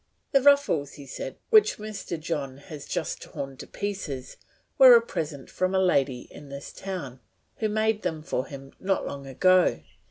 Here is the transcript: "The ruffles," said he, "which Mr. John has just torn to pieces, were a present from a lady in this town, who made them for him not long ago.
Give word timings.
"The 0.31 0.41
ruffles," 0.41 0.97
said 1.11 1.33
he, 1.35 1.39
"which 1.51 1.77
Mr. 1.77 2.19
John 2.19 2.57
has 2.57 2.87
just 2.87 3.21
torn 3.21 3.55
to 3.57 3.67
pieces, 3.67 4.35
were 4.79 4.95
a 4.95 5.01
present 5.03 5.47
from 5.51 5.75
a 5.75 5.79
lady 5.79 6.21
in 6.21 6.49
this 6.49 6.73
town, 6.73 7.19
who 7.57 7.69
made 7.69 8.01
them 8.01 8.23
for 8.23 8.47
him 8.47 8.73
not 8.79 9.05
long 9.05 9.27
ago. 9.27 9.83